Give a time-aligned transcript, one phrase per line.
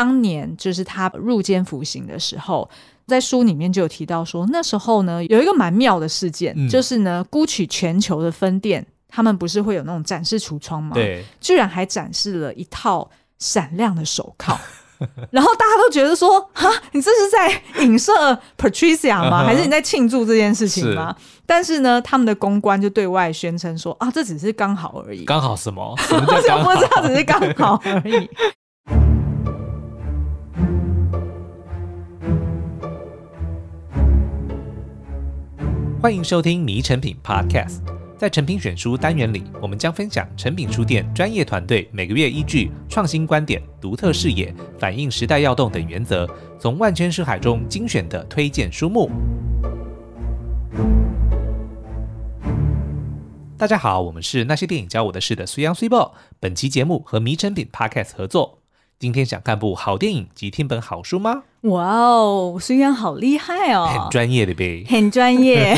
[0.00, 2.66] 当年就是他入监服刑的时候，
[3.06, 10.94] 在书里面就有提到说，那时候呢有一个蛮妙的事件，嗯、就是呢，Gucci 全球的分店，他们不是会有那种展示橱窗吗？
[10.94, 14.58] 对，居然还展示了一套闪亮的手铐。
[15.30, 18.12] 然后大家都觉得说，哈，你这是在影射
[18.58, 19.44] Patricia 吗？
[19.44, 21.14] 还是你在庆祝这件事情吗？
[21.18, 25.24] 是但是呢，他们的公关就对外宣称说，啊，这只是刚好而已。
[25.24, 25.94] 刚好什么？
[26.10, 28.28] 我 就不知道，只是刚好而已。
[36.02, 37.84] 欢迎收听《迷成品 Podcast》。
[38.16, 46.26] 在成品选书单元里，我们将分享成品书店专业团队每个月依据创新观点、独特视野、反映时代要动等原则，
[46.58, 49.10] 从万千书海中精选的推荐书目。
[53.58, 56.14] 大家好，我们是那些电影教我的事的水崆水某。
[56.40, 58.59] 本期节目和迷成品 Podcast 合作。
[59.00, 61.44] 今天想看部好电影及听本好书吗？
[61.62, 65.74] 哇哦，水崆好厉害哦，很专业的呗，很专业。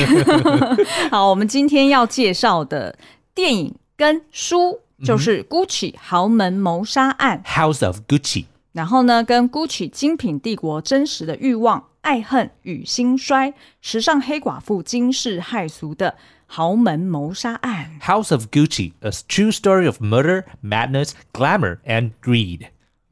[1.09, 2.99] 好，我们今天要介绍的
[3.33, 22.11] 电影跟书就是《Gucci 豪门谋杀案》（House of Gucci），然后呢，跟 Gucci 精品帝国真实的欲望、爱恨与兴衰，时尚黑寡妇惊世骇俗的豪门谋杀案 （House of Gucci：A True Story of Murder, Madness, Glamour and
[22.21, 22.63] Greed）。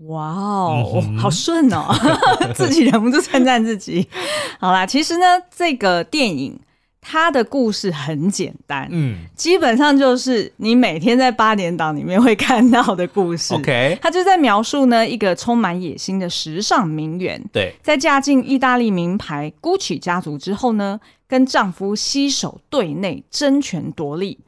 [0.06, 1.84] 哇哦，嗯、好顺哦，
[2.54, 4.08] 自己忍不住称赞自己。
[4.58, 6.58] 好啦，其实呢，这个电影
[7.02, 13.54] 它的故事很简单，嗯，基本上就是你每天在八点档里面会看到的故事。
[13.54, 24.38] OK，它就在描述呢一个充满野心的时尚名媛，对，在嫁进意大利名牌 Gucci 家族之后呢，跟丈夫携手对内争权夺利。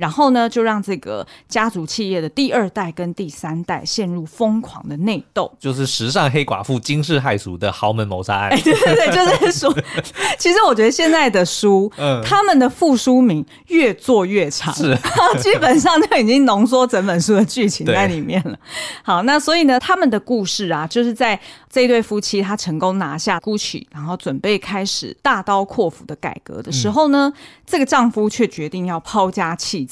[0.00, 8.48] 然后呢，就让这个家族企业的第二代跟第三代陷入疯狂的内斗，就是时尚黑寡妇惊世骇俗的豪门谋杀案。
[8.48, 9.76] 哎 对对对，就是说，
[10.40, 14.96] 其实我觉得现在的书，嗯，他们的副书名越做越长，是，
[15.38, 18.58] 基本上就已经浓缩整本书的剧情在里面了。
[19.02, 29.89] 好，那所以呢，他们的故事啊，就是在这对夫妻他成功拿下 Gucci，然后准备开始大刀阔斧的改革的时候呢，嗯、这个丈夫却决定要抛家弃。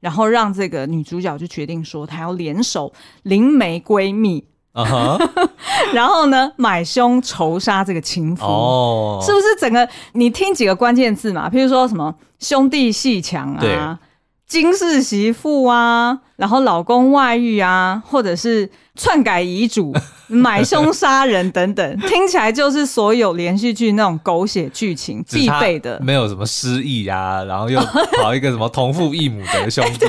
[0.00, 4.44] 然后让这个女主角就决定说，她要联手灵媒闺蜜
[4.74, 4.84] ，uh
[5.18, 5.48] huh.
[5.92, 9.24] 然后呢买凶仇杀这个情夫，oh.
[9.24, 9.46] 是不是？
[9.58, 13.98] 整个你听几个关键字嘛，譬如说什么兄弟鬩墙啊。
[14.46, 19.90] 金氏媳妇啊，然后老公外遇啊，或者是篡改遗嘱、
[20.26, 26.00] 买凶杀人等等， 听起来就是所有连续剧那种狗血剧情必备的。
[26.02, 27.80] 没有什么失忆啊，然后又
[28.22, 30.06] 搞一个什么同父异母的兄弟，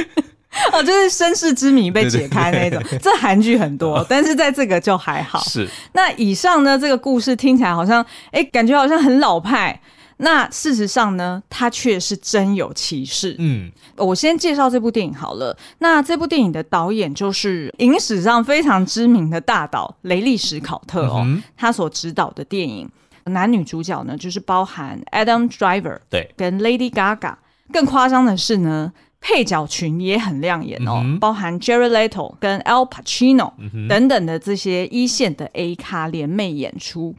[0.72, 2.80] 哦，就是身世之谜被解开那种。
[2.82, 5.38] 对对对，这韩剧很多， 但是在这个就还好。
[5.40, 5.68] 是。
[5.92, 9.80] 那以上呢，这个故事听起来好像，哎，感觉好像很老派。
[10.18, 13.36] 那事实上呢，它却是真有其事。
[13.38, 15.56] 嗯，我先介绍这部电影好了。
[15.78, 22.88] 那这部电影的导演就是影史上非常知名的大导雷利·史考特哦，嗯、他所执导的电影，
[23.24, 27.34] 男女主角呢就是包含 Adam Driver 对，跟 Lady Gaga。
[27.72, 33.52] 更夸张的是呢，配角群也很亮眼哦，嗯、包含 Jerry Leto 跟 Al Pacino
[33.88, 37.14] 等等的这些一线的 A 咖联袂演出。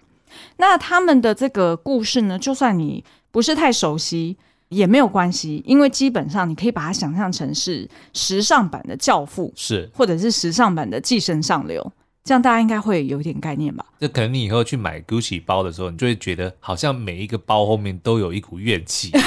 [0.57, 4.37] 那他们的这个故事呢，就算你不是太熟悉
[4.69, 11.81] 也没有关系，因为基本上你可以把它想象成是时尚版的《教父》，是或者是时尚版的《寄生上流》，
[12.23, 13.85] 这样大家应该会有点概念吧？
[13.99, 19.11] 就可能你以后去买 Gucci 包的时候，你就会觉得好像每一个包后面都有一股怨气。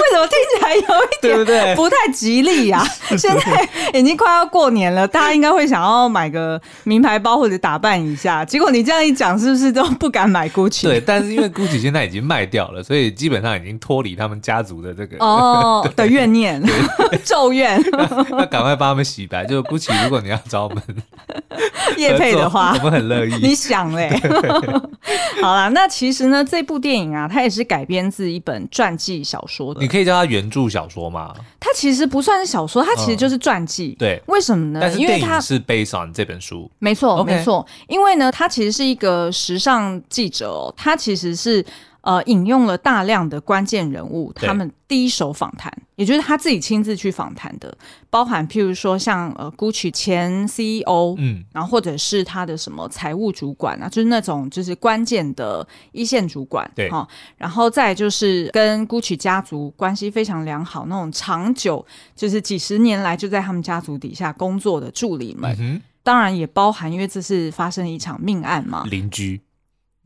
[0.00, 2.82] 为什么听起来有一点不太吉利 呀？
[3.18, 8.44] 现在已经快要过年了，大家应该会想要买个名牌包或者打扮一下。
[8.44, 10.84] 结果你这样一讲，是不是都不敢买 Gucci？
[10.84, 16.62] 对，但是因为 Gucci 现在已经卖掉了，所以基本上已经脱离他们家族的这个哦 的怨念、
[17.24, 17.80] 咒怨。
[18.30, 19.44] 那赶快帮他们洗白。
[19.44, 20.82] 就 Gucci，如果你要找我们
[21.96, 23.34] 叶配的话，我们很乐意。
[23.42, 24.10] 你想嘞？
[25.42, 29.82] 好啦，那其实呢，这部电影啊，它也是改编自一本传记小说的。
[29.90, 31.34] 你可以叫它原著小说吗？
[31.58, 33.96] 它其实不算是小说，它其实就是传记。
[33.98, 34.78] 嗯、对，为什么呢？
[34.80, 36.70] 但是电影是 based on 这本书。
[36.78, 37.66] 没错，没错。
[37.88, 41.64] 因为呢，它其实是一个时尚记者哦，他其实是。
[42.02, 47.76] 呃，引用了大量的关键人物，他们第一手访谈，也就是他自己亲自去访谈的，
[48.08, 56.88] 包含譬如说像呃，Gucci 前 CEO，嗯，然后或者是他的什么财务主管啊，就是那种就是关键的一线主管，对。
[56.90, 57.06] 哈，
[57.36, 61.84] 然后再就是跟 Gucci 家族关系非常良好，那种长久
[62.16, 65.54] 就是几十年来就在他们家族底下工作的助理们。
[65.60, 69.38] 嗯当然也包含，因为这是发生一场命案嘛，邻居。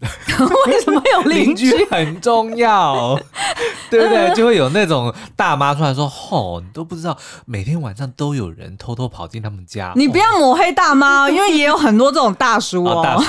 [0.67, 1.70] 为什么有邻居？
[1.70, 3.19] 居很重要，
[3.88, 4.35] 对不对？
[4.35, 13.00] 就会有那种大妈出来说：“吼，你都不知道，每天晚上都有人偷偷跑进他们家。”你不要抹黑大妈，因为也有很多这种大叔哦。
[13.05, 13.25] 大叔，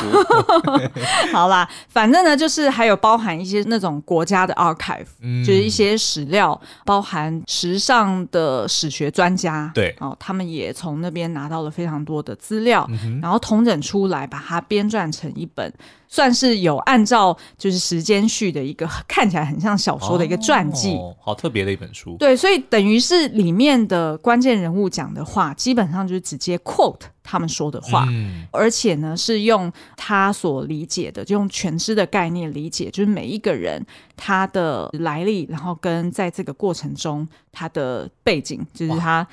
[1.31, 5.05] 好啦，反正呢，就是还有包含一些那种国家的 archive，
[5.45, 12.89] 就是一些史料，包含时尚的史学专家，对哦，他们也从那边拿到了非常多的资料，
[13.21, 15.71] 然后统整出来，把它编撰成一本。
[16.07, 22.15] 算是有按照就是时间序的一个 看起来很像小说的一个传记，哦，好特别的一本书。
[22.17, 33.85] 对，所以等于是里面的关键人物讲的话，基本上就是直接 quote 他们说的话，嗯，而且呢是用他所理解的，就用全知的概念理解，就是每一个人
[34.15, 39.27] 他的来历，然后跟在这个过程中他的背景，就是他。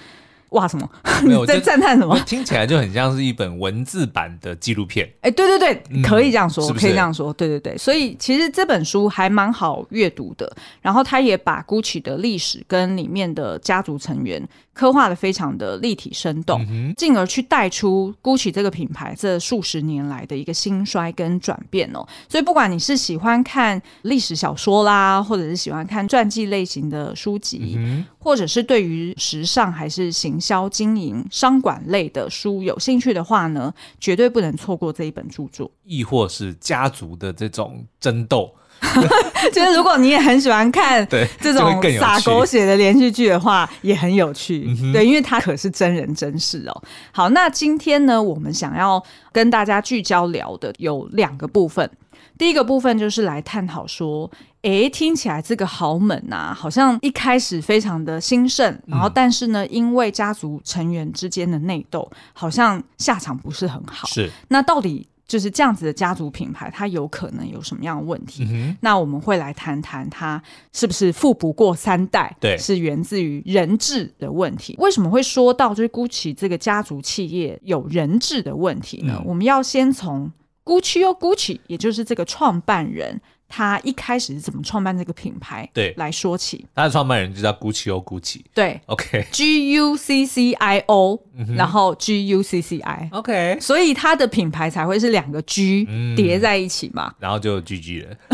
[0.53, 0.89] 哇，什么？
[1.25, 2.19] 没有 在赞叹什么？
[2.27, 5.07] 听起来就很像是一本文字版的纪录片。
[5.23, 6.79] 哎、欸，对对对，嗯、可以这样说，是是？
[6.81, 7.77] 可以这样说，对对对。
[7.77, 10.51] 所以其实这本书还蛮好阅读的。
[10.81, 14.43] 然后他也把 Gucci 的历史跟里面的家族成员。
[14.75, 16.65] 刻画的非常的立体生动，
[16.97, 22.07] 进而去带出 Gucci 这个品牌这数十年来的一个兴衰跟转变哦。
[22.29, 27.79] 所以不管你是喜欢看历史小说啦，或者是喜欢看传记类型的书籍，
[28.19, 35.71] 或者是对于时尚还是行销经营、商管类的书有兴趣的话呢，绝对不能错过这一本著作。
[35.85, 38.51] 亦或是家族的这种争斗。
[39.53, 41.07] 就是如果你也很喜欢看
[41.41, 44.62] 这种洒狗血的连续剧的话，也很有趣。
[44.93, 46.83] 对，因为它可是真人真事哦。
[47.13, 51.91] 好，那今天呢，我们想要跟大家聚焦聊的有两个部分。
[52.39, 54.31] 第一个部分就是来探讨说，
[54.63, 64.09] 哎，听起来这个豪门啊，好像一开始非常的兴盛，然后但是呢，因为家族成员之间的内斗，好像下场不是很好。
[64.09, 65.07] 是，那到底？
[65.33, 68.47] 就是这样子的家族品牌，它有可能有什么样的问题？
[68.51, 70.43] 嗯、那我们会来谈谈它
[70.75, 72.37] 是不是富不过三代？
[72.39, 74.77] 对，是源自于人质的问题。
[74.79, 79.17] 为什么会说到就是 Gucci 这个家族企业有人质的问题呢？
[79.21, 80.31] 嗯、我们要先从
[80.67, 83.19] GUCCI 哦 Gucci，也就是这个创办人。
[83.55, 85.69] 他一开始是怎么创办这个品牌？
[85.75, 88.41] 对，来说起，他的创办人就叫 Guccio Gucci。
[88.55, 91.23] 对，OK，G U C C I O，
[91.55, 98.17] 然后 G U C C I，OK，所以他的品牌才会是两个 G 叠在一起嘛，然后就 GG 了。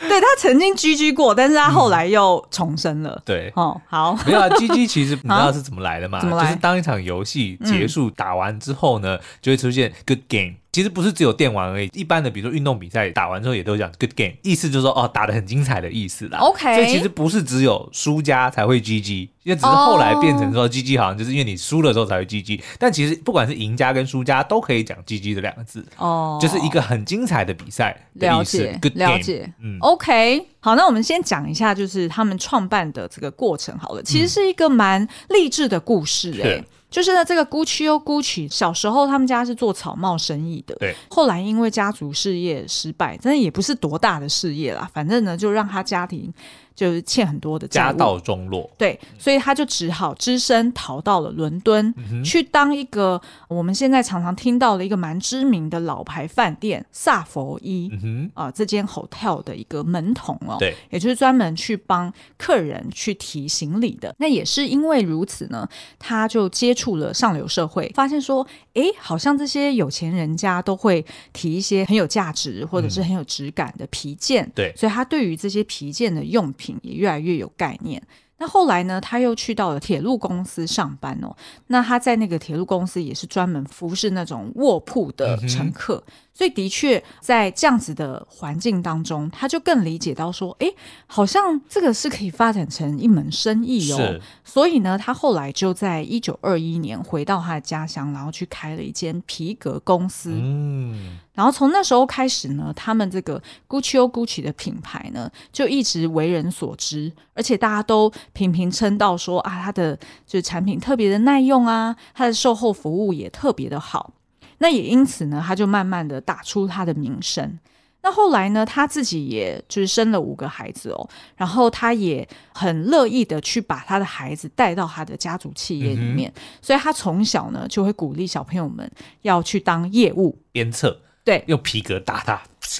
[0.00, 3.22] 对，他曾经 GG 过，但是他后来又重生了。
[3.24, 6.18] 对，哦，好，没有啊，GG 其实你知道是怎么来的吗？
[6.20, 10.54] 就是当一场游戏结束打完之后呢，就会出现 Good Game。
[10.72, 16.38] 其实不是只有电玩而已，一般的比如说运动比赛打完之后也都讲 good game，意思就是说哦打得很精彩的意思啦。
[16.38, 28.58] OK，所以其实不是只有输家才会 GG，因为只是后来变成说 GG 好像就是因为你输了之后才会 GG，但其实不管是赢家跟输家都可以讲 GG 这两个字哦，oh, 就是一个很精彩的比赛的意思。
[28.58, 36.64] 了解，good game，了解，嗯，OK，好，那我们先讲一下就是他们创办的这个过程好了，其实是一个蛮励志的故事哎、欸。
[36.90, 40.94] 就是呢，这个 Gucci 哦 Gucci 小时候他们家是做草帽生意的，对。
[41.08, 46.32] 后来因为家族事业失败，真的也不是多大的事业啦，反正呢就让他家庭。
[46.74, 58.30] 就是欠很多的债，家道中落，对，所以他就只好只身逃到了伦敦，嗯、去当一个我们现在常常听到的一个蛮知名的老牌饭店萨佛伊，啊、嗯哼。
[58.34, 64.14] 呃，这间 hotel 的一个门童哦，对，也就是专门去帮客人去提行李的。
[64.18, 76.78] 那也是因为如此呢，他就接触了上流社会，发现说，哎，好像这些有钱人家都会提一些很有价值或者是很有质感的皮件，嗯、对，所以他对于这些皮件的用品。
[76.82, 78.02] 也越来越有概念。
[78.36, 81.34] 那后来呢，他又去到了铁路公司上班哦。
[81.66, 86.02] 那他在那个铁路公司也是专门服侍那种卧铺的乘客。
[86.06, 90.72] 嗯所以的确，在这样子的环境当中，他就更理解到说，哎，
[91.06, 94.18] 好像这个是可以发展成一门生意哦。
[94.42, 100.32] 所以呢，他后来就在一九二一年回到他的家乡，然后去开了一间皮革公司。
[100.32, 109.94] 嗯，然后从那时候开始呢，他们这个 Guccio Gucci 的品牌呢，就一直为人所知，而且大家都频频称道说啊，它的
[110.26, 114.14] 就是产品特别的耐用啊，它的售后服务也特别的好。
[114.62, 117.58] 那也因此呢，他就慢慢的打出他的名声。
[118.02, 128.90] 那后来呢，他自己也就是生了五个孩子哦，然后他也很乐意的去把他的孩子带到他的家族企业里面，嗯、所以他从小呢就会鼓励小朋友们
[129.20, 130.38] 要去当业务。
[130.50, 130.98] 鞭策，
[131.30, 132.32] 对，用皮革打他，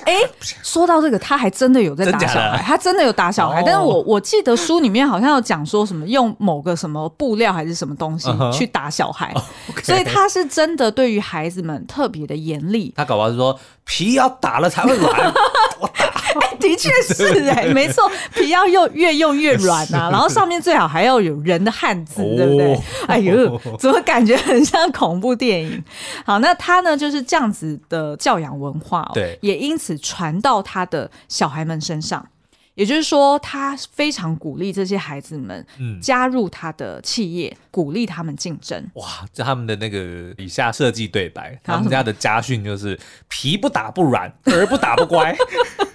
[0.04, 0.16] 哎，
[0.61, 3.62] 说到这个，他还真的有在打小孩，他真的有打小孩。
[3.64, 9.33] 但是我我记得书里面好像有讲说什么用某个什么布料还是什么东西去打小孩，
[9.85, 12.92] 所以他是真的对于孩子们特别的严厉。
[12.97, 15.33] 他搞不好是说皮要打了才会软。
[15.87, 22.80] 哎，的确是哎，没错，皮要用越用越软啊，然后上面最好还要有人的汉字，对不对？
[23.06, 25.84] 哎呦， 怎么感觉很像恐怖电影？
[26.25, 32.25] 好，那他呢就是这样子的教养文化哦，对，也因此传到他的小孩们身上。
[32.80, 35.66] 也就是说，他非常鼓励这些孩子们
[36.00, 38.82] 加入他的企业，嗯、鼓励他们竞争。
[38.94, 45.37] 哇，这他们的那个以下设计对白，他们家的家训就是“皮不打不软，儿不打不乖”。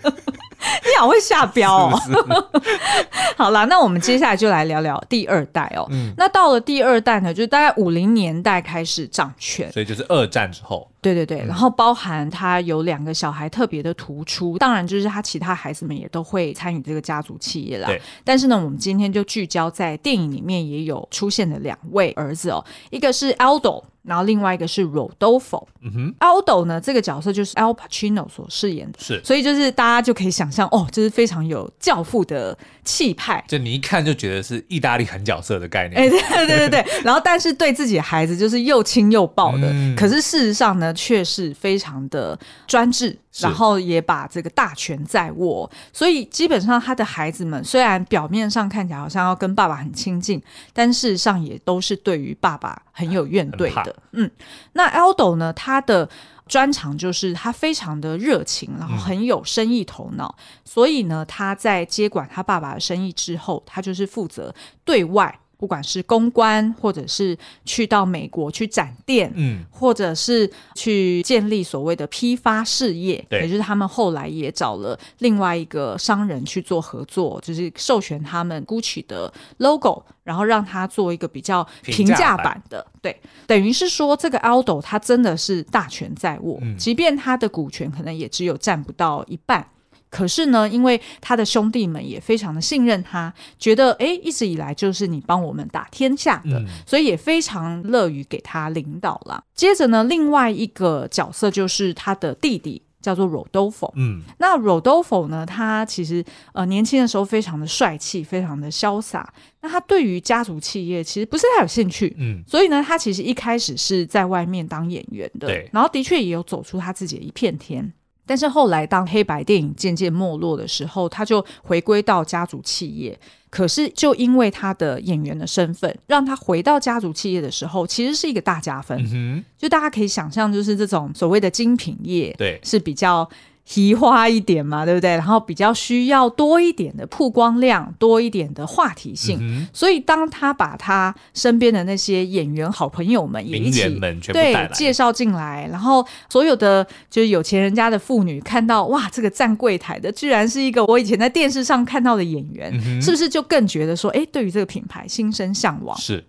[0.84, 2.02] 你好会下标哦！
[2.06, 3.06] 是是
[3.38, 5.86] 好啦，那我们接下来就来聊聊第二代哦。
[5.92, 10.88] 嗯，那到了第二代呢，就是大概五零年代开始掌权，所以就是二战之后。
[11.02, 17.88] 对对对，然后包含他有两个小孩特别的突出，当然就是他其他孩子们也都会参与这个家族企业啦。
[18.24, 23.84] 但是呢，我们今天就聚焦在电影里面也有出现的两位儿子哦，一个是 Aldo。
[24.06, 43.18] 然后另外一个是 Rodolfo，嗯哼，Aldo 呢，这个角色就是 Al Pacino 所饰演的，是，所以就是大家就可以想象哦，就是非常有教父的气派，就你一看就觉得是意大利狠角色的概念，哎，对对对对， 然后但是对自己的孩子就是又亲又抱的，嗯、可是事实上呢，却是非常的专制。
[43.40, 50.42] 然后也把这个大权在握，所以基本上他的孩子们虽然表面上看起来好像要跟爸爸很亲近，
[50.74, 53.96] 但事实上也都是对于爸爸很有怨怼的。
[54.12, 54.30] 嗯，
[54.74, 56.10] 那 Aldo 呢，他的
[56.48, 65.40] 专长就是他非常的热情，然后很有生意头脑，嗯、所以呢，他在接管他爸爸的生意之后，他就是负责对外。
[65.58, 82.62] 不管是公关，或者是去到美国去展店，嗯，或者是去建立所谓的批发事业，对，也就是他们后来也找了另外一个商人去做合作，就是授权他们 Gucci 的 logo，然后让他做一个比较平价版。
[82.70, 89.66] 的，版对，等于是说这个 Aldo 他真的是大权在握，嗯，即便他的股权可能也只有占不到一半。
[90.16, 99.44] 可是呢，因为他的兄弟们也非常的信任他，觉得哎，一直以来就是你帮我们打天下的，嗯、所以也非常乐于给他领导了。
[99.54, 103.92] 接着呢，另外一个角色就是他的弟弟，叫做 Rodolfo。
[103.96, 109.34] 嗯，那 Rodolfo 呢，他其实呃年轻的时候非常的帅气，非常的潇洒。
[109.62, 117.92] 那他对于家族企业其实不是太有兴趣，嗯，所以呢，他其实一开始是在外面当演员的，对，然后的确也有走出他自己的一片天。
[118.26, 123.18] 但是后来，当黑白电影渐渐没落的时候，他就回归到家族企业。
[123.50, 128.98] 可是，就因为他的演员的身份，让他回到家族企业的时候，其实是一个大加分。
[129.14, 133.30] 嗯，就大家可以想象，就是这种所谓的精品业，对，是比较。
[133.66, 135.10] 提花一点嘛，对不对？
[135.12, 139.40] 然后比较需要多一点的曝光量，多一点的话题性。
[139.42, 144.00] 嗯、所以当他把他身边的那些演员好朋友们也一起
[144.32, 155.98] 对介绍进来，然后所有的就是有钱人家的妇女看到哇，这个站柜台的居然是一个我以前在电视上看到的演员，嗯、是不是就更觉得说，哎，对于这个品牌心生向往？
[155.98, 156.24] 是。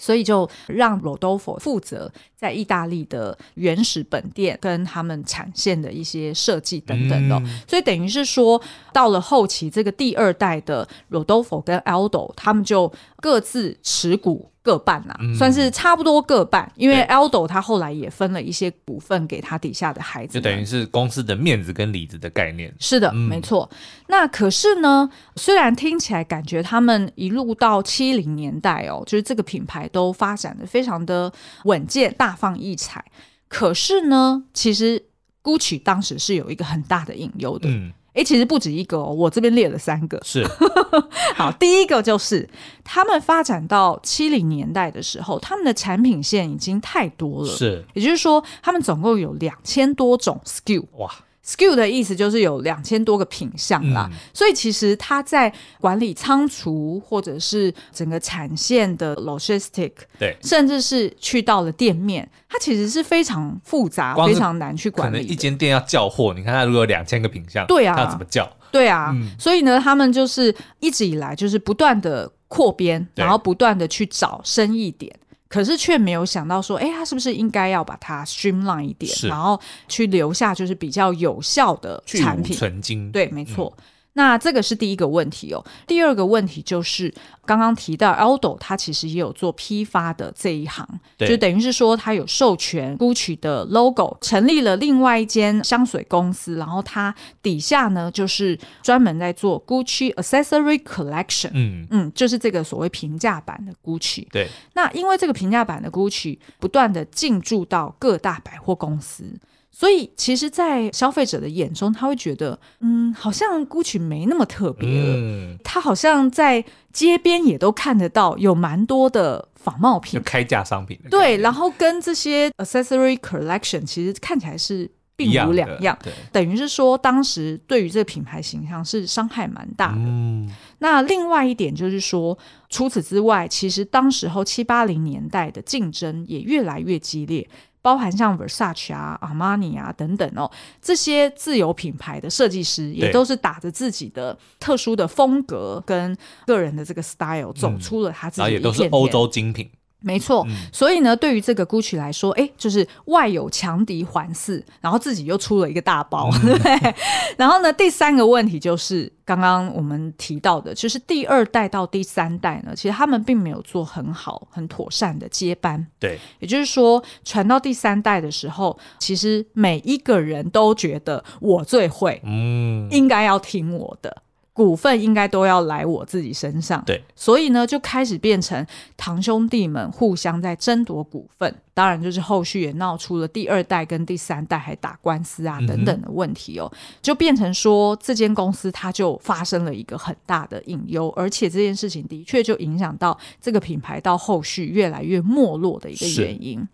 [0.00, 8.60] 所以就让 Rodolfo 负责在意大利的原始本店跟他们产线的一些设计等等的，所以等于是说，
[8.92, 14.50] 到了后期这个第二代的 Rodolfo 跟 Aldo，他们就各自持股。
[14.62, 22.74] 各半啦、啊，嗯、算是差不多各半，因为 Aldo 他后来也分了一些股份给他底下的孩子，就等于是公司的面子跟里子的概念。
[22.78, 23.68] 是的，嗯、没错。
[24.08, 31.32] 那可是呢，虽然听起来感觉他们一路到七零年代哦，就是这个品牌都发展的非常的
[31.64, 33.04] 稳健、大放异彩。
[33.48, 35.02] 可是呢，其实
[35.42, 37.68] Gucci 当时是有一个很大的隐忧的。
[37.68, 40.20] 嗯诶，其实不止一个哦，我这边列了三个。
[40.24, 40.44] 是，
[41.36, 42.48] 好，第一个就是
[42.82, 47.48] 他们发展到七零年代的时候，他们的产品线已经太多了。
[47.48, 50.84] 是，也就是说，他们总共有两千多种 SKU。
[50.96, 51.10] 哇。
[51.50, 65.16] SKU 的意思就是有两千多个品项啦，嗯、所以其实他在管理仓储或者是整个产线的 logistic，对，甚至是去到了店面，它其实是非常复杂、非常难去管理。
[65.16, 68.48] 可能一间店要叫货，你看它如果有两千个品项，对啊，它要怎么叫？
[68.70, 75.12] 对啊，嗯、所以呢，他们就是一直以来就是不断的扩编，然后不断的去找生意点。
[75.50, 82.56] 可是却没有想到说，哎，他是不是应该要把它 streamline 一点，然后去留下就是比较有效的产品？
[82.56, 83.10] 存精。
[83.10, 83.74] 对，没错。
[83.76, 85.64] 嗯、那这个是第一个问题哦。
[85.86, 87.12] 第二个问题就是，
[87.44, 90.86] 刚刚提到 Aldo，他其实也有做批发的这一行，
[91.18, 104.26] 就等于是说他有授权 Gucci 的 logo，成立了另外一间香水公司，然后他底下呢就是专门在做 Gucci Accessory Collection，嗯嗯，就是这个所谓平价版的 Gucci。
[104.30, 109.38] 对，那因为这个平价版的 Gucci 不断的进驻到各大百货公司。
[109.72, 115.14] 所以，其实，在消费者的眼中，他会觉得，嗯，好像 Gucci 没那么特别了。
[115.16, 116.62] 嗯，他好像在
[116.92, 120.98] 街边也都看得到，有蛮多的仿冒品，就开价商品。
[121.08, 125.96] 对，然后跟这些 accessory collection 其实看起来是并无两样。
[126.02, 129.98] 对，等于是说，当时对于这个品牌形象是伤害蛮大的。
[129.98, 130.50] 嗯，
[130.80, 132.36] 那另外一点就是说，
[132.68, 137.48] 除此之外，其实当时候七八零年代的竞争也越来越激烈。
[137.82, 140.50] 包含像 Versace 啊、Armani 啊等等哦，
[140.82, 148.40] 这些自有品牌的设计师也都是打着自己的特殊的风格跟个人的这个 style 走出了他自己。
[148.42, 149.70] 然后也都是欧洲精品。
[150.00, 156.94] 没错，嗯、所以呢，对于这个 Gucci 来说，哎，就是外有强敌环伺，然后自己又出了一个大包，对不 对？
[157.36, 165.86] 然后呢，第三个问题就是刚刚我们提到的，就是第二代到第三代呢，其实他们并没有做很好、很妥善的接班。
[165.98, 174.22] 对，也就是说，传到第三代的时候，其实每一个人都觉得我最会，嗯，应该要听我的。
[174.60, 181.54] 股份应该都要来我自己身上，对，所以呢，就开始变成堂兄弟们互相在争夺股份。
[181.72, 196.68] 当然，就是后续也闹出了第二代跟第三代还打官司啊等等的问题哦，嗯、就变成说这间公司它就发生了一个很大的隐忧，而且这件事情的确就影响到这个品牌到后续越来越没落的一个原因。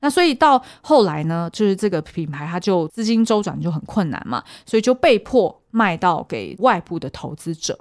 [0.00, 7.78] 那所以到后来呢，就是这个品牌它就资金周转就很困难嘛，所以就被迫卖到给外部的投资者。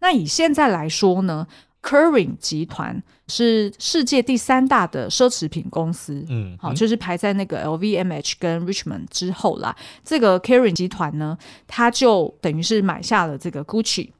[0.00, 1.46] 那以现在来说呢
[1.82, 9.74] ，Kering 集团是世界第三大的奢侈品公司，嗯，好，就是排在那个 LVMH 跟 Richemont 之后啦。
[10.04, 14.10] 这个 Kering 集团呢，它就等于是买下了这个 Gucci，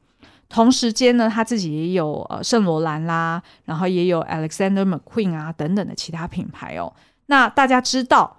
[0.49, 6.91] 同时间呢，他自己也有呃圣罗兰啦，然后也有 Alexander McQueen 啊等等的其他品牌哦。
[7.27, 8.37] 那大家知道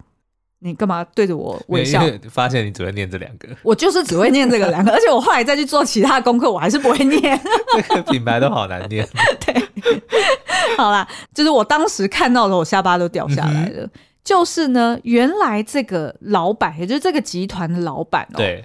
[0.58, 2.02] 你干嘛对着我微笑？
[2.30, 7.38] 发现你只会念这两个，我就是只会念这个两个，而且我后来再去做其他功课，我还是不会念。
[7.88, 9.06] 这个品牌都好难念。
[9.45, 9.54] 对，
[10.76, 13.82] 好啦，就是我当时看到的，我下巴都掉下来了。
[13.84, 13.90] 嗯、
[14.25, 18.64] 就是呢，原来这个老板，也就是这个集团的老板哦，对，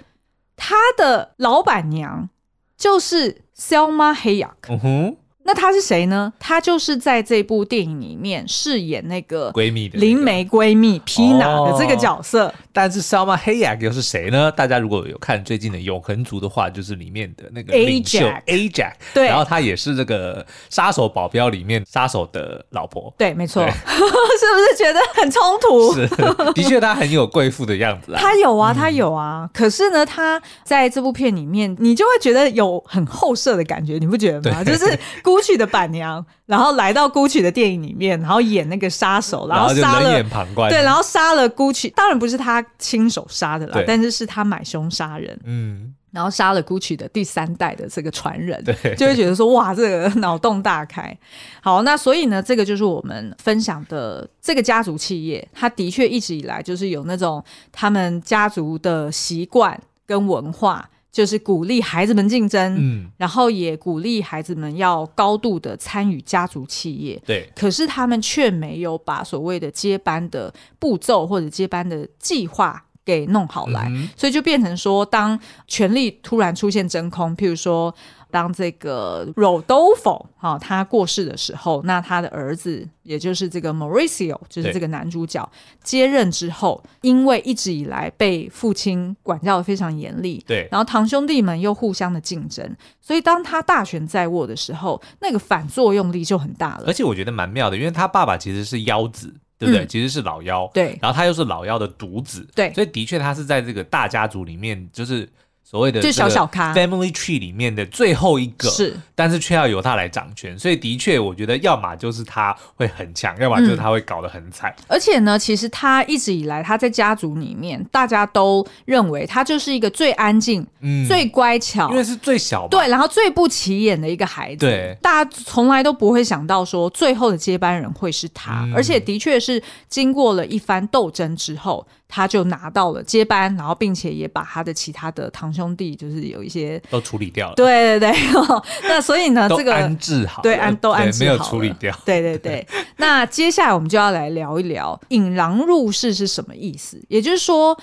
[0.56, 2.28] 他的老板娘
[2.76, 4.48] 就是 Salma Hayek。
[4.68, 5.16] 嗯哼。
[5.44, 6.32] 那她是谁呢？
[6.38, 12.46] 她就是在这部电影里面饰演那个闺蜜的灵媒闺蜜 Pina 的这个角色。
[12.46, 14.52] 哦、但是 Salma Hayek 又是谁呢？
[14.52, 18.92] 大家如果有看最近的《永恒族》的话，就是里面的那个领袖 Ajax。
[19.12, 23.12] 对，然后她也是这个杀手保镖里面杀手的老婆。
[23.18, 23.66] 对，没错。
[23.72, 25.92] 是不是觉得很冲突？
[25.98, 26.06] 是，
[26.54, 28.20] 的确她很有贵妇的样子啊。
[28.20, 29.42] 她有啊，她有啊。
[29.42, 34.62] 嗯、可是呢，她在这部片里面，你就会觉得有很后设的感觉，你不觉得吗？
[34.62, 34.96] 就是。
[35.32, 51.16] Gucci 的板娘，然后来到 Gucci 的电影里面，然后演那个杀手，然后杀了，冷眼旁观，对，然后杀了 Gucci，当然不是他亲手杀的啦，但是是他买凶杀人，嗯，然后杀了 Gucci 的第三代的这个传人，对，就会觉得说哇，这个脑洞大开。
[51.62, 57.42] 好，那所以呢，这个就是我们分享的这个家族企业，他的确一直以来就是有那种
[57.72, 60.86] 他们家族的习惯跟文化。
[61.12, 67.48] 就是鼓励孩子们竞争，嗯，然后也鼓励孩子们要高度的参与家族企业，对。
[67.54, 77.94] 可是他们却没有把所谓的接班的步骤或者接班的计划给弄好来，嗯、所以就变成说，当权力突然出现真空，譬如说。
[78.32, 85.46] 当这个 Rodolfo 哈他过世的时候，那他的儿子也就是这个 Mauricio，就是这个男主角
[85.84, 96.84] 接任之后，因为一直以来被父亲管教的非常严厉，对，然后堂兄弟们又互相的竞争，所以当他大权在握的时候，那个反作用力就很大了。
[96.86, 99.84] 而且我觉得蛮妙的，因为他爸爸其实是妖子，对不对？
[99.84, 105.28] 嗯、其实是老妖，对，然后他又是老妖的独子，对，所以的确他是在这个大家族里面就是。
[105.62, 106.74] 所谓的就小小咖。
[106.74, 114.74] family tree 里面的最后一个是，但是却要由他来掌权，所以的确，我觉得要么就是他会很强，要么就是他会搞得很惨。
[114.86, 124.66] 而且呢，其实他一直以来他在家族里面，大家都认为他就是一个最安静、嗯、最乖巧，因为是最小，对，然后最不起眼的一个孩子。
[124.66, 137.54] 对，大家从来都不会想到说最后的接班人会是他，嗯、而且的确是经过了一番斗争之后，他就拿到了接班，然后并且也把他的其他的堂堂兄弟就是有一些都处理掉了。
[137.56, 138.20] 对对对，
[138.84, 141.92] 那所以呢，这个安置好，对安都安置好，没有处理掉。
[142.04, 142.64] 对对对，
[142.98, 147.02] 那接下来我们就要来聊一聊“引狼入室”是什么意思。
[147.08, 147.76] 也就是说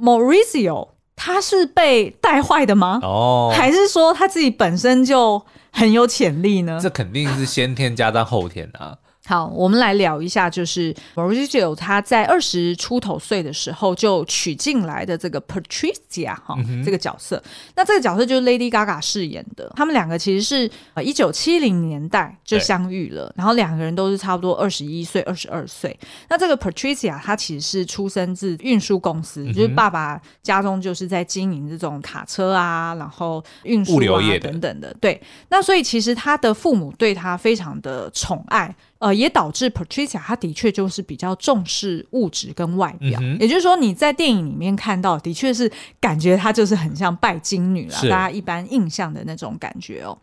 [0.00, 3.00] ，Mauricio 他是被带坏的吗？
[3.02, 6.78] 哦，还是说他自己本身就很有潜力呢？
[6.82, 8.96] 这肯定是先天加上后天啊。
[9.26, 17.42] 好，我们来聊一下，就是 Mauricio 他在二十出头岁的时候就娶进来的这个 Patricia 哈、嗯，这个角色。
[17.74, 19.72] 那这个角色就是 Lady Gaga 饰演的。
[19.74, 25.98] 他们两个其实是呃一九七零年代就相遇了，然后两个人都是差不多二十一岁、二十二岁。
[26.28, 34.94] 那这个 Patricia 她其实是出生自运输公司，嗯、就是爸爸家中就是在经营这种卡车啊，然后运输啊物流业等等的。
[35.00, 38.76] 对，那所以其实他的父母对他非常的宠爱。
[38.98, 50.16] 呃，也导致 Patricia 她的确就是比较重视物质跟外表，嗯、也就是说你在电影里面看到，的确是感觉她就是很像拜金女了，大家一般印象的那种感觉哦。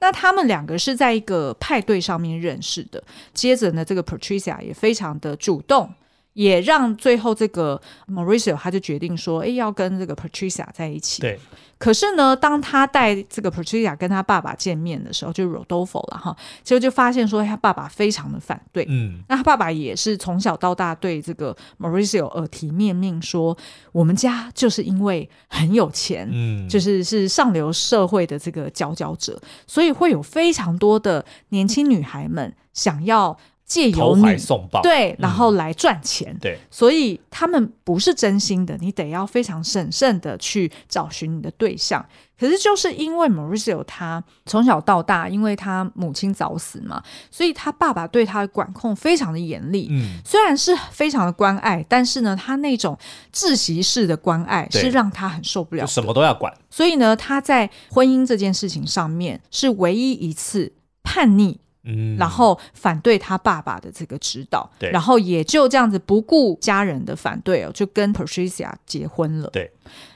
[0.00, 5.92] 那他们两个是在一个派对上面认识的，接着呢，这个 Patricia 也非常的主动。
[6.34, 11.22] 也让最后这个 Mauricio 他就决定说，哎，要跟这个 Patricia 在一起。
[11.22, 11.38] 对。
[11.78, 18.86] 可是呢，当他带这个 Patricia 跟他爸爸见面的时候，就 Rodolfo 了哈，结果就发现说，他爸爸非常的反对。
[18.88, 19.20] 嗯。
[19.28, 23.56] 那他爸爸也是从小到大对这个 Mauricio 耳提面命说，
[23.90, 33.36] 我们家就是因为很有钱，嗯，就是是上流社会的这个佼佼者，所以会有非常多的年轻女孩们想要。
[33.72, 42.04] 借由你送报对，然后来赚钱，嗯、对，所以他们不是真心的，你得要非常审慎的去找寻你的对象。
[42.38, 49.86] 可是就是因为 Mauricio 他从小到大，因为他母亲早死嘛，所以他爸爸对他的管控非常的严厉。
[49.90, 52.98] 嗯，虽然是非常的关爱，但是呢，他那种
[53.32, 56.52] 窒息式的关爱是让他很受不了，什么都要管。
[56.68, 61.58] 所以呢，他在婚姻这件事情上面是唯一一次叛逆。
[61.84, 69.50] 嗯，然后反对他爸爸的这个指导，对，然后也就这样子不顾家人的反对哦，就跟 Patricia 结婚了。
[69.50, 69.70] 对，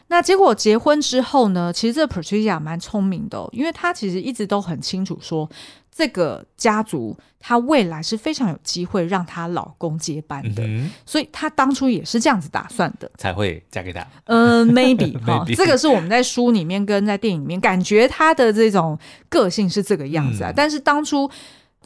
[0.09, 5.49] 那结果结婚之后呢，其实这 Patricia 蛮聪明的哦，因为她其实一直都很清楚说，
[5.95, 14.07] 这个家族她未来是非常有机会让她老公接班的，嗯、所以她当初也是这样子打算的，才会嫁给他。
[14.27, 21.31] 嗯、呃、，maybe 哈、哦，这个是我们在书里面跟在电影里面感觉她的这种个性是这个样子啊，嗯、但是当初。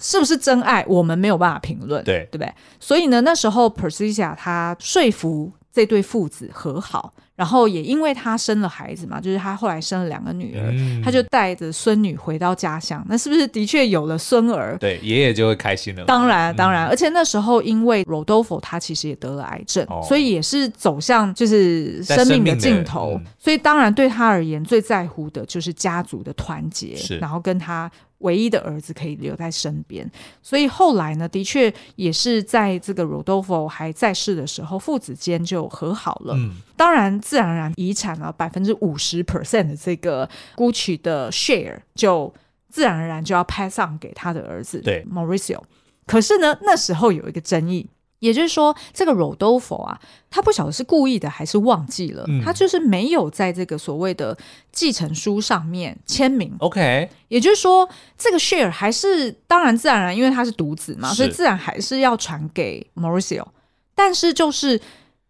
[0.03, 0.83] 是不是真爱？
[0.89, 2.51] 我们没有办法评论，对对不对？
[2.79, 10.67] 所以呢，那时候 Patricia 她说服这对父子和好，然后也因为她生了孩子嘛，就是她后来生了两个女儿，
[11.03, 13.03] 她、嗯、就带着孙女回到家乡。
[13.09, 14.77] 那是不是的确有了孙儿？
[14.79, 16.05] 对，爷爷就会开心了。
[16.05, 23.15] 当然，当然，嗯、而且那时候因为 Rodolfo 他其实也得了癌症，哦、所以也是走向就是生命的尽头。
[23.15, 27.91] 嗯、所以当然对他而言，最在乎的就是家族的团结，然后跟他。
[28.21, 30.11] 唯一的儿子可以留在身边，
[30.43, 36.35] 所以后来呢，的确也是在这个 Rodolfo 还在世的时候，父子间就和好了。
[36.37, 42.33] 嗯，当然，自然而然遗产啊百分之五十 percent 的这个 Gucci 的 share，就
[42.69, 45.61] 自然而然就要 pass 给他的儿子对 Mauricio。
[46.07, 47.89] 可是呢，那时候有一个争议。
[48.21, 49.99] 也就是说，这个 Rodolfo 啊，
[50.31, 54.37] 他不晓得是故意的还是忘记了，嗯、他就是没有在这个所谓的
[54.71, 56.55] 继承书上面签名。
[56.59, 63.47] OK，也就是说，这个 share 还是当然自然而然，因为他是独子嘛，所以自然还是要传给 Mauricio，
[63.95, 64.81] 但是就是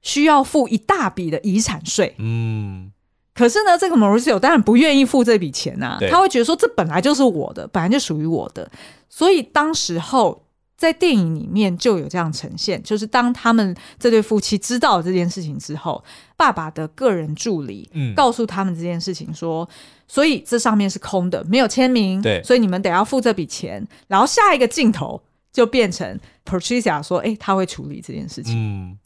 [0.03, 2.16] 需要付一大笔的遗产税。
[2.18, 2.90] 嗯，
[3.35, 8.68] 可是呢，这个 Mauricio 当然不愿意付这笔钱啊，他会觉得说，这本来就是我的，本来就属于我的，
[9.09, 10.42] 所以当时候。
[10.81, 16.03] 在电影里面就有这样呈现，就是当他们这对夫妻知道这件事情之后，
[16.38, 19.69] 爸爸的个人助理告诉他们这件事情说，嗯、
[20.09, 23.87] 所以这上面是空的，没有签名，对，所以你们得要付这笔钱。
[24.09, 25.21] 然后下一个镜头
[25.53, 28.99] 就变成 Patricia 说，哎，他会处理这件事情，嗯，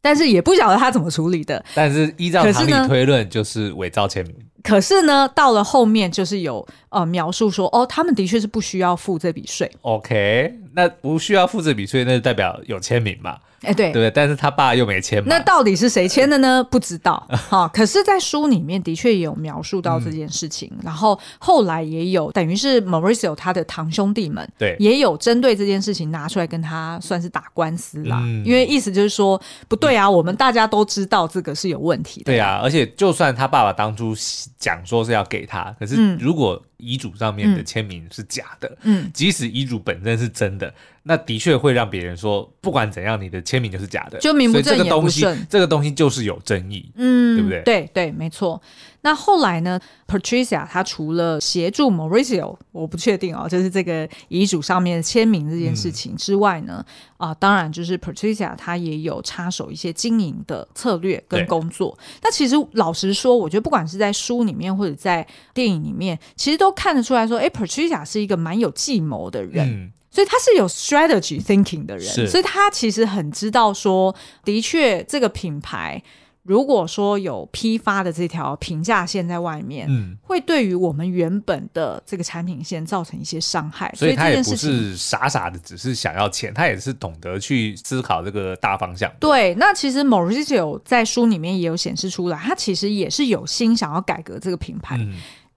[0.00, 1.64] 但是也不晓得他怎么处理的。
[1.72, 4.34] 但是依照常理推论，就是伪造签名。
[4.66, 9.70] 可是呢，到了后面就是有呃描述说，哦，他们的确是不需要付这笔税。
[9.82, 13.38] OK，那不需要付这笔税，那就代表有签名嘛。
[13.62, 16.62] 哎，对，对，但是他爸又没签，那到底是谁签的呢？
[16.62, 17.26] 不知道。
[17.48, 28.20] 好，可是，在书里面的确也有描述到这件事情，然后后来也有等于是 Mauricio 他的堂兄弟们，对，也有针对这件事情拿出来跟他算是打官司啦。
[28.44, 32.26] 因为意思就是说，不对啊，我们大家都知道这个是有问题的。
[32.26, 34.14] 对啊，而且就算他爸爸当初
[34.58, 40.72] 讲说是要给他，可是如果遗嘱上面的签名是假的，嗯，即使遗嘱本身是真的，
[41.04, 47.62] 那的确会让别人说，不管怎样，你的签名就是假的，就名不正言不顺，这个东西，就是有争议，嗯，对不对？
[47.62, 48.60] 对对，没错。
[49.02, 56.84] 那后来呢？Patricia 她除了协助 Mauricio，我不确定哦，就是这个遗嘱上面签名这件事情之外呢，
[57.16, 61.96] 啊、嗯呃，当然就是 Patricia 她也有插手一些经营的策略跟工作。
[62.20, 69.68] 那其实老实说，我觉得不管是在书里面或者在电影里面，其实都看得出来说，哎，Patricia 是一个蛮有计谋的人。
[69.68, 76.02] 嗯所以他是有 strategy thinking 的人，所以他其实很知道说，的确这个品牌
[76.42, 83.92] 如果说有批发的这条平价线在外面，嗯，会对于我们原本的这个产品线造成一些伤害。
[83.94, 89.12] 所以他也不是傻傻的，只是想要钱，他也是懂得去思考这个大方向。
[89.20, 94.96] 对，那其实 Mauricio 在书里面也有显示出来，他其实也是有心想要改革这个品牌。
[94.96, 95.12] 嗯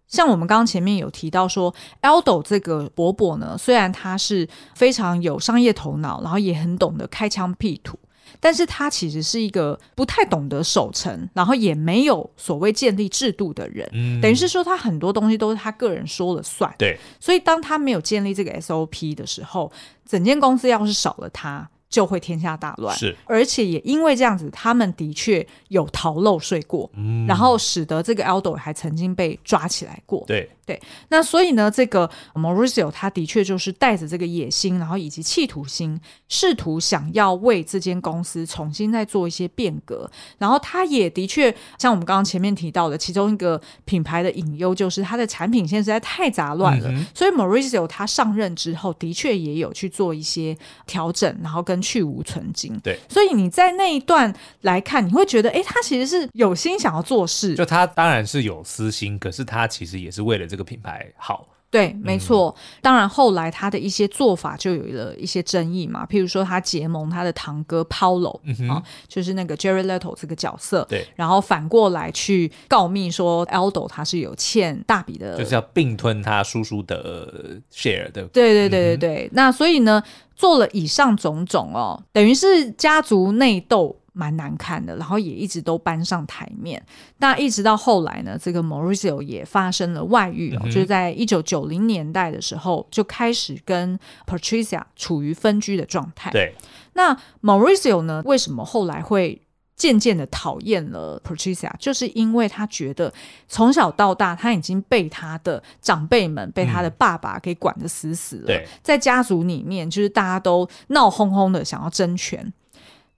[0.09, 7.97] 像我们刚刚前面有提到说，Aldo 这个伯伯呢，虽然他是非常有商业头脑，然后也很懂得开疆辟土，
[8.39, 13.87] 但是他其实是一个不太懂得守城，然后也没有所谓建立制度的人。
[13.93, 16.73] 嗯，等于是说他很多东西都是他个人说了算。
[16.77, 19.71] 对，所以当他没有建立这个 SOP 的时候，
[20.05, 21.69] 整间公司要是少了他。
[21.89, 30.79] 就会天下大乱，是，而且也因为这样子，他们的确有逃漏税过，嗯，然后使得这个 Aldo 还曾经被抓起来过，对对。
[31.09, 40.09] 那所以呢，这个 Mauricio 他的确就是带着这个野心，然后以及企图心，试图想要为这间公司重新再做一些变革。
[40.37, 50.55] 然后他也的确像我们刚刚前面提到的，其中一个品牌的隐忧就是它的产品线实在太杂乱了，嗯、所以 Mauricio 他上任之后的确也有去做一些
[50.85, 61.47] 调整，然后跟去无存菁，对，所以你在那一段来看，你会觉得，哎，他其实是有心想要做事，就他当然是有私心，可是他其实也是为了这个品牌好。
[61.71, 62.55] 对，没错。
[62.57, 66.03] 嗯、当然，后来他的一些做法就有了一些争议嘛。
[66.03, 70.83] 譬如说，他结盟他的堂哥 Paulo、嗯、啊，就是那个 Jerry Little 这个角色。
[70.89, 71.07] 对。
[71.15, 78.23] 然后反过来去告密说，Aldo 他是有欠大笔的，就是要并吞他叔叔的 share 的。
[78.29, 79.25] 对对对对对。
[79.27, 80.01] 嗯、那所以呢，
[80.35, 83.98] 做了以上种种哦，等于是家族内斗。
[84.13, 86.83] 蛮难看的，然后也一直都搬上台面。
[87.17, 96.31] 那一直到后来呢，这个 Mauricio 也发生了外遇哦，嗯、就是在一九九零年代的时候，就开始跟 Patricia 处于分居的状态。
[96.31, 96.53] 对，
[96.93, 99.41] 那 Mauricio 呢，为什么后来会
[99.75, 101.71] 渐渐的讨厌了 Patricia？
[101.79, 103.13] 就是因为他觉得
[103.47, 108.47] 从小到大他已经被他的长辈们、被他的爸爸给管得死死了。
[108.47, 112.51] 对，在家族里面，就是大家都闹哄哄的想要争权。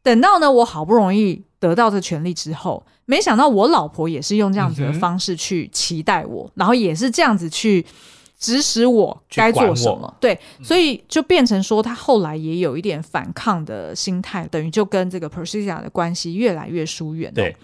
[0.03, 7.85] 等到呢，我好不容易得到这权利之后，没想到我老婆也是用这样子的方式去期待我，嗯、然后也是这样子去
[8.39, 10.11] 指使我该做什么。
[10.19, 17.31] 对，所以就变成说，他后来也有一点反抗的心态，等于就跟这个 Patricia 的关系越来越疏远。
[17.33, 17.55] 对。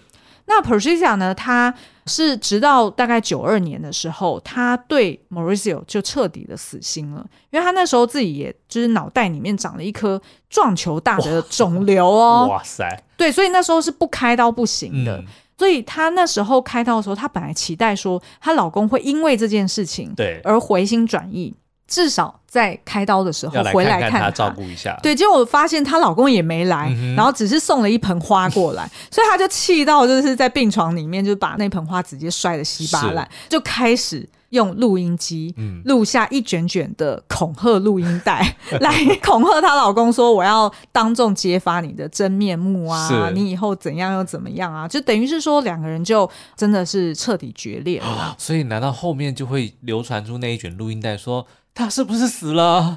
[0.48, 1.34] 那 Patricia 呢？
[1.34, 1.72] 他
[2.06, 12.48] 是直到大概九二年的时候，他对 Mauricio 就彻底的死心了，因为他那时候自己也就是脑袋里面长了一颗撞球大的肿瘤哦。
[12.50, 12.88] 哇塞！
[13.16, 15.18] 对，所以那时候是不开刀不行的。
[15.18, 15.24] 嗯、
[15.58, 21.54] 所以她那时候开刀的时候，她本来期待说，她老公会因为这件事情对而回心转意。
[21.88, 24.96] 至少在开刀的时候回来看他，照顾一下。
[25.02, 48.34] 对，结果我发现她老公也没来，然后只是送了一盆花过来， 所以她就气到就是在病床里面就把那盆花直接摔得稀巴烂，就开始用录音机录下一卷卷的恐吓录音带 来恐吓她老公，说我要当众揭发你的真面目啊，你以后怎样又怎么样啊，就等于是说两个人就真的是彻底决裂了。
[48.40, 51.46] 所以难道后面就会流传出那一卷录音带说？
[51.78, 52.96] 他是不是死了？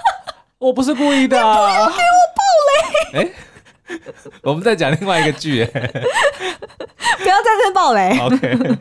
[0.56, 1.38] 我不是故意的。
[1.38, 3.22] 啊不要给我暴雷！
[3.22, 3.30] 哎，
[4.42, 5.68] 我们再讲另外一个剧，哎，
[7.18, 8.16] 不要在这爆雷。
[8.18, 8.78] OK，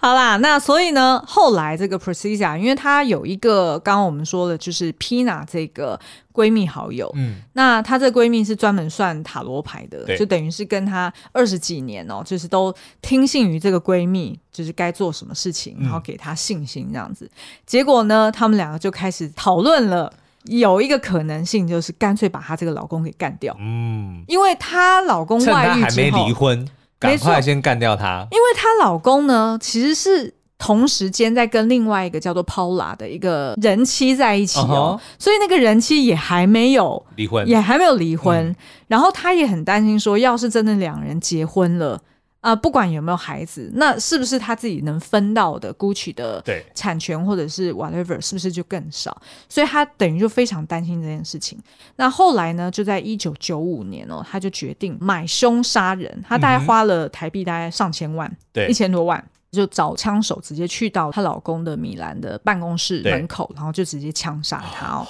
[0.00, 5.98] 好啦，那所以呢，后来这个 Patricia，因为她有一个刚刚我们说的，就是 Pina 这个。
[6.38, 17.24] 闺蜜好友，嗯，那她这闺蜜是专门算塔罗牌的，就等于是跟她二十几年哦，就是都听信于这个闺蜜，就是该做什么事情，然后给她信心这样子。
[17.24, 17.30] 嗯、
[17.66, 20.12] 结果呢，他们两个就开始讨论了，
[20.48, 30.34] 有一个可能性就是干脆把她这个老公给干掉，嗯，因为她老公外遇之后，还没离婚，赶快先干掉他，因为她老公呢其实是。
[30.60, 35.22] 同时间在跟另外一个叫做 Paula 的一个人妻在一起哦，uh.
[35.24, 38.36] 所以那个人妻也还没有离婚，也还没有离婚。
[38.48, 38.56] 嗯、
[38.88, 41.96] 然后她也很担心说，要是真的两人结婚了，
[42.40, 49.20] 啊、呃，不管有没有孩子，那是不是他自己能分到的 Gucci 的产权或者是 whatever，是不是就更少？
[49.48, 51.58] 所以他等于就非常担心这件事情。
[51.96, 65.06] 那后来呢，就在一九九五年哦，他就决定买凶杀人，他大概花了台币大概上千万，对、嗯，一千多万，就找枪手直接去到她老公的米兰的办公室门口，然后就直接枪杀他哦。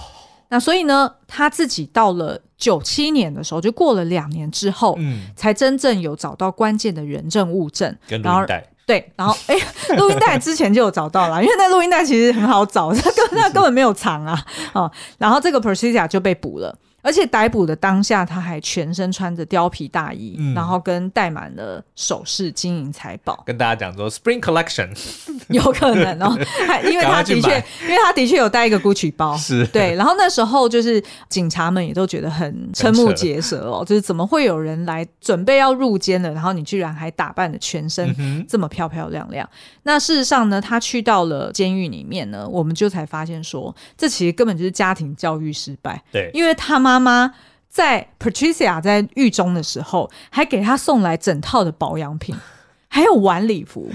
[0.48, 9.54] 那所以呢，他自己到了九七年的时候，就过了两年之后，嗯，才真正有找到关键的人证物证，跟录音带，对，然后哎，
[9.96, 16.76] 录音带之前就有找到了，因为那录音带其实很好找，他根他根本没有藏啊，哦，然后这个 Patricia 就被捕了。
[17.08, 24.90] 而且逮捕的当下，他还全身穿着貂皮大衣，嗯、然后跟戴满了首饰、金银财宝，跟大家讲说 Spring Collection
[25.48, 26.38] 有可能哦，
[26.84, 29.66] 因为他的确，因为他的确有带一个 Gucci 包，是。
[29.68, 29.94] 对。
[29.94, 38.14] 然后那时候就是警察们也都觉得很瞠目结舌哦，就是怎么会有人来准备要入监了，然后你居然还打扮的全身
[38.46, 39.48] 这么漂漂亮亮？
[39.50, 46.97] 嗯、那事实上呢，他去到了监狱里面呢，我们就才发现说，这其实根本就是家庭教育失败，对，因为他妈。
[46.98, 47.34] 妈妈
[47.68, 52.34] 在 Patricia 在狱中的时候，还给她送来整套的保养品，
[52.88, 53.90] 还有晚礼服，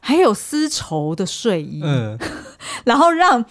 [0.00, 2.18] 还有丝绸的睡衣，嗯、
[2.84, 3.44] 然后让。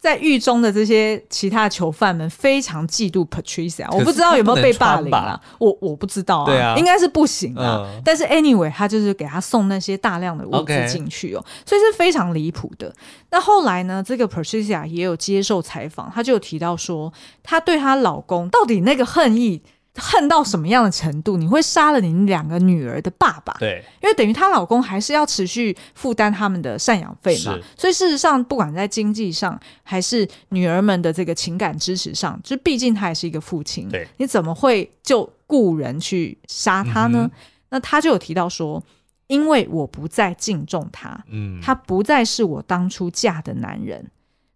[0.00, 5.40] 在狱中的这些其他囚犯们非常嫉妒 Patricia，我不知道有没有被霸凌啊？
[5.58, 7.82] 我我不知道啊，对啊，应该是不行啊。
[7.84, 12.94] 嗯、但是 anyway，他就是给他送那些大量的物资进去哦所以是非常离谱的。
[13.30, 19.62] 那后来呢，这个 Patricia 也有接受采访，她就有提到说，她对她老公到底那个恨意。
[19.98, 21.36] 恨到什么样的程度？
[21.36, 23.52] 你会杀了你两个女儿的爸爸？
[23.58, 27.54] 对，因为等于她老公还是要持续负担他们的赡养费嘛。
[27.54, 33.88] 是所以事实上，不管在经济上还是女儿们的这个情感支持上，就毕竟他也是一个父亲。
[33.88, 37.28] 对，你怎么会就雇人去杀他呢？
[37.30, 37.30] 嗯、
[37.70, 38.82] 那他就有提到说，
[39.26, 44.10] 因为我不再敬重他，嗯，他不再是我当初嫁的男人，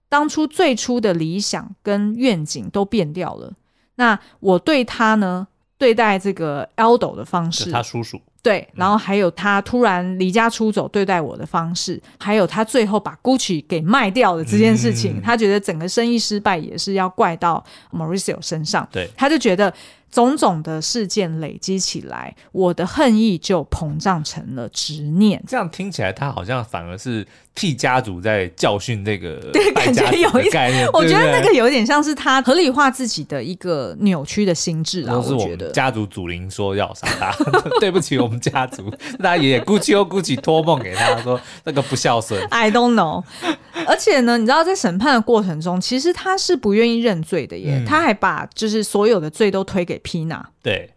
[0.08, 3.52] 当初最初的理想跟愿景都变掉了。
[3.96, 5.46] 那我对他呢，
[5.78, 8.20] 对待这个 Aldo 的方式，他叔叔。
[8.42, 19.72] 对，然后还有他突然离家出走对待我的方式，嗯、还有他最后把 Gucci 给卖掉的这件事情，嗯、他觉得整个生意失败也是要怪到 Mauricio 身上，对，他就觉得。
[20.12, 25.42] 种种的事件累积起来，我的恨意就膨胀成了执念。
[25.48, 30.86] 这样听起来，他好像反而是替家族在教训这个对，感觉有一概念。
[30.92, 35.20] 我觉得那个有点像是他合理化自己的一个扭曲的心智啊。
[35.22, 37.34] 是我觉得家族祖灵说要杀他，
[37.80, 42.38] 对不起，我们家族，他爷爷 Gucci 又 Gucci 托梦给他说那个不孝顺。
[42.50, 43.24] I don't know。
[43.86, 50.42] 而且呢，你知道在审判的过程中，其实他是不愿意认罪的耶，嗯、他还把就是所有的罪都推给 Pina。
[50.62, 50.90] 对，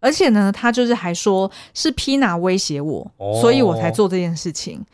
[0.00, 4.84] 而且呢，他就是还说是 Pina 威胁我，哦、所以我才做这件事情。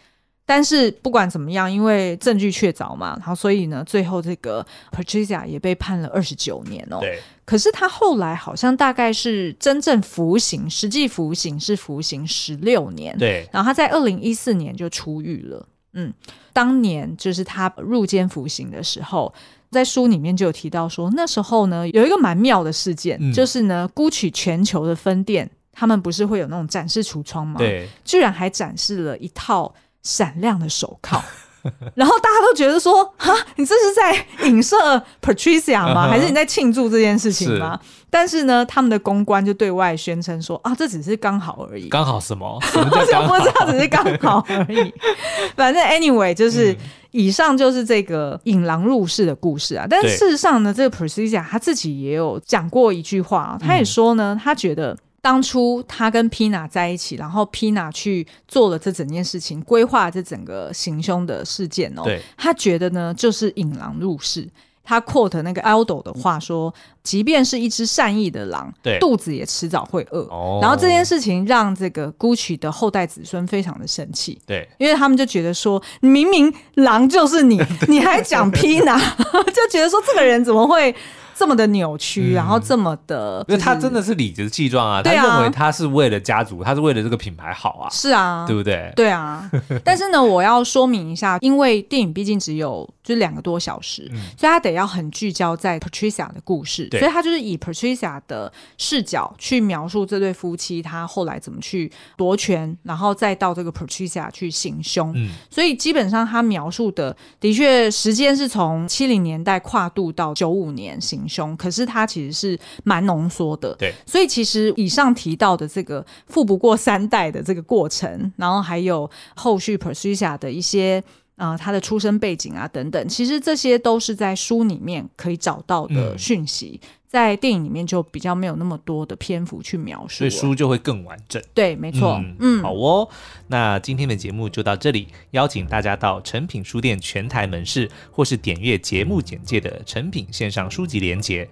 [0.46, 6.96] 但是不管怎么样，因为证据确凿嘛，然后所以呢，最后这个 Patricia 也被判了二十九年哦。
[7.00, 13.14] 对，可是他后来好像大概是真正服刑，实际服刑是服刑十六年。
[13.18, 15.68] 对，然后他在二零一四年就出狱了。
[15.92, 16.10] 嗯，
[16.54, 19.30] 当年就是他入监服刑的时候，
[19.70, 27.58] 在书里面就有提到说，那时候呢有一个蛮妙的事件，嗯、就是呢，Gucci 全球的分店，他们不是会有那种展示橱窗吗？
[27.58, 31.22] 对，居然还展示了一套闪亮的手铐。
[31.94, 34.76] 然后大家都觉得说，哈，你这是在影射
[35.20, 36.08] Patricia 吗？
[36.08, 37.78] 还是你在庆祝这件事情吗？
[37.82, 41.88] 是但是呢，他们的公关就对外宣称说，啊，这只是刚好而已。
[41.88, 42.58] 刚好什么？
[42.74, 44.92] 我就不知道，只是刚好而已。
[45.54, 46.76] 反正 anyway，就是、嗯、
[47.10, 49.86] 以上就是这个引狼入室的故事啊。
[49.88, 54.96] 但是事实上呢，这个 Patricia 他自己也有讲过一句话啊，他也说呢，他觉得。
[55.20, 62.02] 当初他跟 Pina 在一起，然后 Pina 去做了这整件事情，规划这整个行凶的事件哦。
[62.04, 64.48] 对，他觉得呢，就是引狼入室。
[64.84, 66.72] 他 quote 那个 Aldo 的话说
[67.04, 70.22] ：“即便是一只善意的狼，肚子也迟早会饿。
[70.30, 74.40] 哦”然后这件事情让这个 Gucci 的后代子孙非常的生气。
[74.46, 78.98] 对，因为他们就觉得说，明明狼就是你， 你还讲 Pina，
[79.52, 80.94] 就觉得说这个人怎么会？
[81.38, 85.00] 这么的扭曲，然后这么的，因为他真的是理直气壮啊！
[85.00, 87.86] 他认为他是为了家族，他是为了这个品牌好啊！
[87.92, 88.92] 是啊，对不对？
[88.96, 89.48] 对啊。
[89.84, 105.10] 但是呢，我要说明一下，因为电影毕竟只有就两个多小时，嗯、所以他得要很聚焦在 Patricia 的故事，所以他就是以 Patricia 的视角去描述这对夫妻他后来怎么去夺权，然后再到这个 Patricia 去行凶。
[105.16, 113.74] 嗯、所以基本上他描述的的确时间是从七零年代跨度到九五年行凶，可是他其实是蛮浓缩的。
[113.76, 121.02] 对，所以其实以上提到的这个富不过三代的这个过程，然后还有后续 Patricia 的一些。
[121.38, 131.42] 啊、呃，他的出生背景啊，等等，其实这些都是在书里面可以找到的讯息，嗯、在电影里面就比较没有那么多的篇幅去描述，所以书就会更完整。
[131.54, 132.20] 对，没错。
[132.22, 133.08] 嗯，嗯好哦，
[133.46, 141.48] 那今天的节目就到这里，邀请大家到诚品书店全台门市，或是点阅节目简介的诚品线上书籍连结。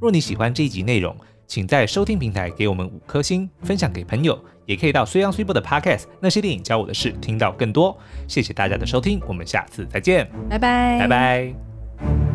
[0.00, 1.16] 若你喜欢这一集内容，
[1.46, 4.38] 请在收听平台给我们五颗星，分享给朋友。
[4.66, 7.94] 也可以到虽阳虽播的 Podcast，那些电影教我的事，听到更多。
[8.26, 12.33] 谢谢大家的收听，我们下次再见，拜拜，拜拜。